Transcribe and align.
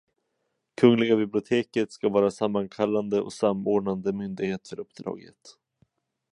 Kungliga 0.79 1.15
biblioteket 1.15 1.91
ska 1.91 2.09
vara 2.09 2.31
sammankallande 2.31 3.21
och 3.21 3.33
samordnande 3.33 4.13
myndighet 4.13 4.67
för 4.67 4.79
uppdraget. 4.79 5.39